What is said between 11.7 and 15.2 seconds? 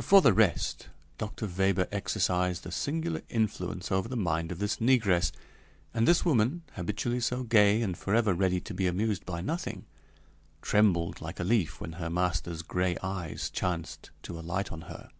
when her master's gray eyes chanced to alight on her.